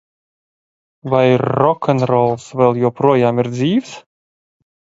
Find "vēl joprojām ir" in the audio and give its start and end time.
2.63-3.53